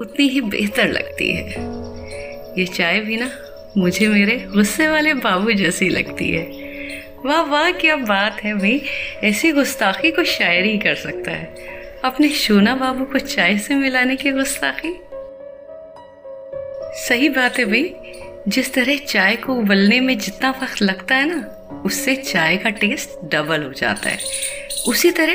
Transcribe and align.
उतनी 0.00 0.28
ही 0.28 0.40
बेहतर 0.40 0.88
लगती 0.88 1.32
है। 1.32 1.44
ये 2.60 2.66
चाय 2.66 3.00
भी 3.00 3.16
ना 3.16 3.30
मुझे 3.76 4.08
मेरे 4.08 4.36
गुस्से 4.36 4.88
वाले 4.88 5.14
बाबू 5.14 5.52
जैसी 5.52 5.88
लगती 5.88 6.30
है। 6.30 6.68
वाह 7.24 7.42
वाह, 7.42 7.70
क्या 7.70 7.96
बात 7.96 8.44
है 8.44 8.54
भाई। 8.54 8.82
ऐसी 9.24 9.52
गुस्ताखी 9.52 10.10
को 10.10 10.24
शायरी 10.24 10.78
कर 10.78 10.94
सकता 10.94 11.30
है। 11.30 11.54
अपने 12.04 12.28
शोना 12.28 12.76
बाबू 12.76 13.04
को 13.04 13.18
चाय 13.18 13.58
से 13.58 13.74
मिलाने 13.74 14.16
की 14.16 14.30
गुस्ताखी? 14.30 15.00
सही 17.08 17.28
बात 17.28 17.58
है 17.58 17.64
भाई। 17.64 17.94
जिस 18.48 18.74
तरह 18.74 18.96
चाय 18.96 19.36
को 19.36 19.54
उबलने 19.54 20.00
में 20.00 20.18
जितना 20.18 20.50
वक्त 20.50 20.82
लगता 20.82 21.14
है 21.14 21.26
ना, 21.26 21.40
उससे 21.84 22.16
चाय 22.16 22.56
का 22.56 22.70
टेस्ट 22.70 23.30
डबल 23.34 23.62
हो 23.62 23.72
जाता 23.72 24.10
है। 24.10 24.18
उसी 24.88 25.10
तरह 25.10 25.34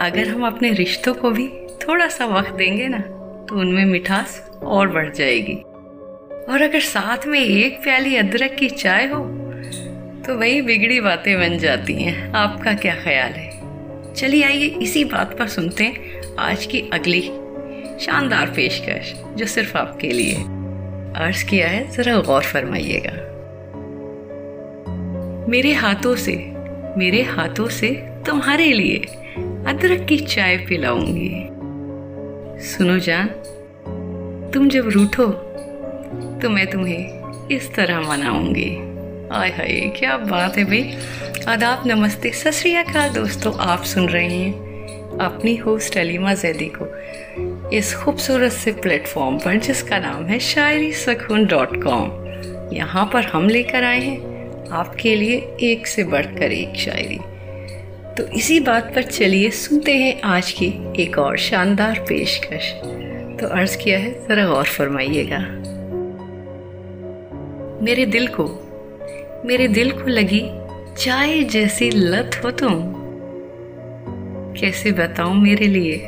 अगर 0.00 0.28
हम 0.28 0.46
अपने 0.46 0.72
रिश्तों 0.72 1.14
को 1.14 1.30
भी 1.30 1.48
थोड़ा 1.88 2.08
सा 2.08 2.26
वक्त 2.26 2.50
देंगे 2.50 2.88
ना 2.88 3.19
तो 3.50 3.56
उनमें 3.56 3.84
मिठास 3.84 4.50
और 4.62 4.88
बढ़ 4.88 5.12
जाएगी। 5.12 5.54
और 6.52 6.62
अगर 6.62 6.80
साथ 6.80 7.26
में 7.26 7.40
एक 7.40 7.82
प्याली 7.82 8.16
अदरक 8.16 8.54
की 8.54 8.68
चाय 8.68 9.06
हो 9.06 9.24
तो 10.26 10.38
वही 10.38 10.62
बिगड़ी 10.62 11.00
बातें 11.00 11.38
बन 11.38 11.58
जाती 11.58 11.92
हैं। 11.94 12.32
आपका 12.32 12.74
क्या 12.74 12.94
ख्याल 12.94 13.32
है? 13.32 13.50
चलिए 14.14 14.44
आइए, 14.44 14.66
इसी 14.66 15.04
बात 15.04 15.38
पर 15.38 15.46
सुनते 15.46 15.84
हैं 15.84 16.20
आज 16.38 16.66
की 16.66 16.80
अगली 16.92 17.22
शानदार 18.00 18.46
पेशकश, 18.46 19.14
जो 19.36 19.46
सिर्फ़ 19.46 19.78
आपके 19.78 20.06
लिए। 20.06 20.34
अर्ज़ 21.16 21.44
किया 21.44 21.68
है, 21.68 21.90
जरा 21.90 22.16
गौर 22.16 22.42
फरमाइएगा। 22.42 23.26
मेरे 25.48 25.72
हाथों 25.72 26.16
से, 26.16 26.52
मेरे 26.96 27.22
हाथों 27.22 27.68
से 27.68 27.88
तुम्हारे 28.26 28.72
लिए 28.72 28.96
अदरक 29.66 30.06
की 30.08 30.18
चाय 30.18 30.56
पिलाऊँगी। 30.56 31.49
सुनो 32.60 32.98
जान, 32.98 33.28
तुम 34.54 34.68
जब 34.68 34.88
रूठो 34.88 35.26
तो 36.40 36.48
मैं 36.48 36.66
तुम्हें 36.66 37.48
इस 37.48 37.72
तरह 37.74 38.00
मनाऊँगी। 38.00 38.70
आय 39.32 39.50
हाय, 39.50 39.80
क्या 39.96 40.16
बात 40.16 40.58
है 40.58 40.64
भाई 40.64 40.96
आदाब, 41.48 41.86
नमस्ते। 41.86 42.30
सत 42.32 43.12
दोस्तों, 43.14 43.54
आप 43.58 43.82
सुन 43.84 44.08
रहे 44.08 44.28
हैं 44.28 45.18
अपनी 45.20 45.56
होस्ट 45.56 45.98
अलीमा 45.98 46.34
जैदी 46.34 46.70
को। 46.76 47.70
इस 47.70 47.94
खूबसूरत 47.94 48.52
से 48.52 48.72
प्लेटफॉर्म 48.72 49.38
पर, 49.38 49.56
जिसका 49.58 49.98
नाम 49.98 50.24
है 50.24 50.38
शायरी 50.38 50.92
सकून 50.92 51.46
डॉट 51.46 51.82
कॉम 51.82 52.76
यहाँ 52.76 53.10
पर 53.12 53.24
हम 53.24 53.48
लेकर 53.48 53.84
आए 53.84 54.00
हैं 54.00 54.68
आपके 54.72 55.14
लिए 55.16 55.36
एक 55.62 55.86
से 55.86 56.04
बढ़कर 56.04 56.52
एक 56.52 56.76
शायरी। 56.76 57.18
तो 58.20 58.26
इसी 58.26 58.60
बात 58.60 58.94
पर 58.94 59.02
चलिए 59.02 59.50
सुनते 59.50 59.94
हैं 59.94 60.22
आज 60.22 60.50
की 60.50 60.66
एक 61.02 61.18
और 61.18 61.38
शानदार 61.38 62.04
पेशकश। 62.08 62.72
तो 63.40 63.46
अर्ज़ 63.46 63.78
किया 63.78 63.98
है, 63.98 64.26
ज़रा 64.28 64.46
गौर 64.46 64.64
फरमाइएगा। 64.64 65.38
मेरे 67.82 68.06
दिल 68.06 68.26
को, 68.26 68.44
मेरे 69.44 69.68
दिल 69.68 69.90
को 69.90 70.06
लगी 70.06 70.50
चाय 71.04 71.42
जैसी 71.42 71.90
लत 71.90 72.40
हो 72.44 72.50
तुम। 72.50 72.72
कैसे 74.60 74.92
बताऊँ 74.92 75.34
मेरे 75.34 75.66
लिए? 75.66 76.00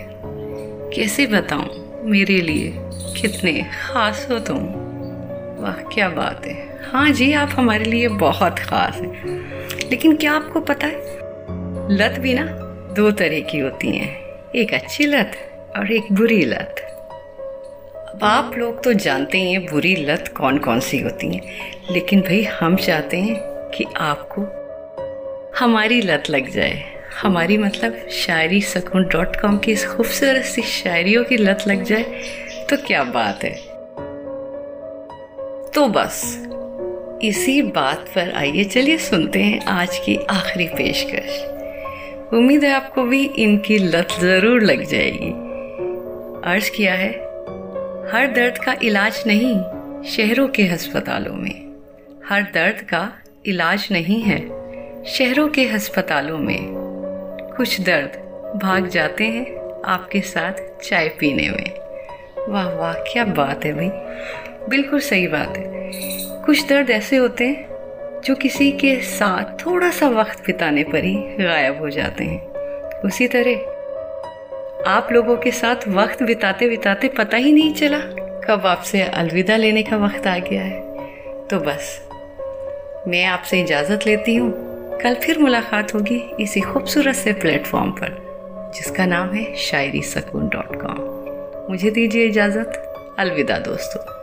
कैसे 0.96 1.26
बताऊँ 1.26 2.00
मेरे 2.04 2.40
लिए 2.40 2.74
कितने 3.20 3.52
खास 3.52 4.28
हो 4.30 4.38
तुम? 4.38 4.58
वाह, 5.62 5.94
क्या 5.94 6.08
बात 6.08 6.46
है। 6.46 6.78
हाँ 6.92 7.10
जी, 7.10 7.32
आप 7.32 7.50
हमारे 7.52 7.84
लिए 7.84 8.08
बहुत 8.08 8.58
ख़ास 8.58 8.94
हैं। 8.94 9.26
लेकिन 9.90 10.16
क्या 10.16 10.32
आपको 10.32 10.60
पता 10.60 10.86
है? 10.86 11.21
लत 11.92 12.10
भी 12.10 12.34
ना 12.34 12.44
दो 12.96 13.10
तरह 13.10 13.40
की 13.40 13.58
होती 13.58 13.88
हैं। 13.96 14.20
एक 14.56 14.74
अच्छी 14.74 15.06
लत 15.06 15.32
और 15.76 15.92
एक 15.92 16.12
बुरी 16.12 16.44
लत। 16.44 16.80
अब 17.96 18.18
आप 18.22 18.54
लोग 18.58 18.82
तो 18.84 18.92
जानते 18.92 19.38
हैं 19.38 19.66
बुरी 19.66 19.96
लत 19.96 20.28
कौन 20.36 20.58
कौन 20.58 20.80
सी 20.80 20.98
होती 20.98 21.34
हैं। 21.34 21.42
लेकिन 21.90 22.20
भाई 22.20 22.42
हम 22.42 22.76
चाहते 22.76 23.16
हैं 23.16 23.36
कि 23.74 23.84
आपको 23.96 24.42
हमारी 25.58 26.00
लत 26.00 26.30
लग 26.30 26.50
जाए। 26.50 26.82
हमारी 27.22 27.58
मतलब 27.58 28.08
शायरी 28.10 28.60
सकून 28.60 29.08
डॉट 29.08 29.36
कॉम 29.36 29.58
की 29.58 29.72
इस 29.72 29.86
खूबसूरत 29.86 30.44
सी 30.44 30.62
शायरियों 30.62 31.24
की 31.24 31.36
लत 31.36 31.64
लग 31.68 31.82
जाए 31.82 32.02
तो 32.70 32.76
क्या 32.76 33.04
बात 33.04 33.44
है। 33.44 33.54
तो 35.70 35.86
बस, 35.86 36.38
इसी 37.22 37.62
बात 37.62 37.98
पर 37.98 38.32
आइए, 38.36 38.64
चलिए 38.64 38.98
सुनते 38.98 39.42
हैं 39.42 39.60
आज 39.60 39.98
की 39.98 40.16
आखिरी 40.30 40.66
पेशकश। 40.66 41.61
उम्मीद 42.32 42.64
है 42.64 42.72
आपको 42.72 43.02
भी 43.02 43.24
इनकी 43.24 43.78
लत 43.78 44.08
ज़रूर 44.20 44.62
लग 44.62 44.82
जाएगी। 44.84 45.30
अर्ज़ 46.50 46.70
किया 46.70 46.94
है, 46.94 47.10
हर 48.12 48.32
दर्द 48.36 48.58
का 48.58 48.74
इलाज 48.82 49.22
नहीं, 49.26 49.54
शहरों 50.10 50.48
के 50.48 50.66
अस्पतालों 50.68 51.34
में। 51.34 51.74
हर 52.28 52.42
दर्द 52.42 52.80
का 52.80 53.12
इलाज 53.46 53.88
नहीं 53.92 54.20
है, 54.22 54.38
शहरों 55.04 55.48
के 55.48 55.66
अस्पतालों 55.68 56.38
में। 56.38 56.58
कुछ 57.56 57.80
दर्द 57.80 58.16
भाग 58.62 58.88
जाते 58.88 59.24
हैं 59.24 59.44
आपके 59.84 60.20
साथ 60.20 60.52
चाय 60.82 61.08
पीने 61.08 61.48
में। 61.50 61.70
वाह 62.48 62.68
वाह, 62.70 62.92
क्या 62.92 63.24
बात 63.24 63.64
है 63.64 63.72
भाई। 63.72 63.90
बिल्कुल 64.68 65.00
सही 65.00 65.26
बात 65.26 65.56
है। 65.56 65.64
कुछ 66.44 66.68
दर्द 66.68 66.90
ऐसे 66.90 67.16
होते 67.16 67.46
हैं 67.46 67.71
जो 68.24 68.34
किसी 68.34 68.72
के 68.72 69.00
साथ 69.00 69.66
थोड़ा 69.66 69.90
सा 69.90 70.08
वक्त 70.08 70.46
बिताने 70.46 70.84
पर 70.84 71.04
ही 71.04 71.14
गायब 71.14 71.78
हो 71.78 71.90
जाते 71.90 72.24
हैं। 72.24 72.46
उसी 73.00 73.28
तरह, 73.28 73.54
आप 74.90 75.08
लोगों 75.12 75.36
के 75.36 75.50
साथ 75.50 75.88
वक्त 75.88 76.22
बिताते 76.22 76.68
बिताते 76.68 77.08
पता 77.08 77.36
ही 77.36 77.52
नहीं 77.52 77.74
चला 77.74 77.98
कब 78.40 78.62
आपसे 78.66 79.02
अलविदा 79.02 79.56
लेने 79.56 79.82
का 79.82 79.96
वक्त 79.96 80.26
आ 80.26 80.38
गया 80.38 80.62
है। 80.62 80.80
तो 81.46 81.60
बस, 81.60 82.08
मैं 83.08 83.24
आपसे 83.24 83.60
इजाज़त 83.60 84.00
लेती 84.06 84.34
हूँ। 84.34 84.72
कल 85.00 85.14
फिर 85.14 85.38
मुलाकात 85.38 85.94
होगी 85.94 86.34
इसी 86.40 86.60
खूबसूरत 86.60 87.14
से 87.14 87.32
प्लेटफॉर्म 87.32 87.90
पर, 87.90 88.32
जिसका 88.74 89.06
नाम 89.06 89.32
है 89.32 89.54
शायरी 89.54 90.02
सकून 90.02 90.48
डॉट 90.48 90.82
कॉम। 90.82 91.22
मुझे 91.70 91.90
दीजिए 91.90 92.26
इजाज़त। 92.26 92.94
अलविदा 93.18 93.58
दोस्तों। 93.58 94.21